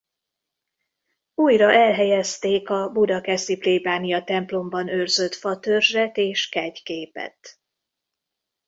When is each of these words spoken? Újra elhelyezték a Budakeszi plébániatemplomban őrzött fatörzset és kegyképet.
Újra 1.35 1.73
elhelyezték 1.73 2.69
a 2.69 2.89
Budakeszi 2.91 3.57
plébániatemplomban 3.57 4.87
őrzött 4.87 5.33
fatörzset 5.35 6.17
és 6.17 6.49
kegyképet. 6.49 7.59